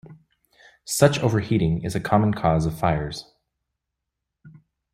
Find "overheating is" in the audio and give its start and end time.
1.19-1.93